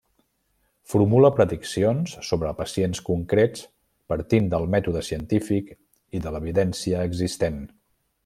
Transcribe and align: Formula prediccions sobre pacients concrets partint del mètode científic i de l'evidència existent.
Formula 0.93 1.29
prediccions 1.39 2.15
sobre 2.29 2.53
pacients 2.61 3.03
concrets 3.09 3.61
partint 4.13 4.49
del 4.55 4.65
mètode 4.77 5.05
científic 5.11 5.69
i 6.21 6.25
de 6.25 6.33
l'evidència 6.37 7.07
existent. 7.13 7.61